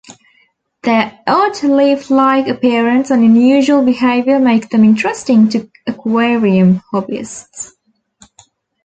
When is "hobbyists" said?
6.91-7.73